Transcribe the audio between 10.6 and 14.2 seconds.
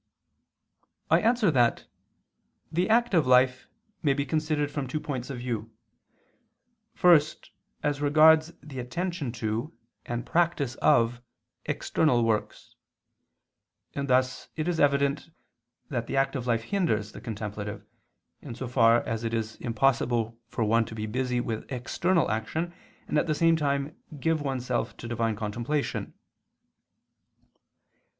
of external works: and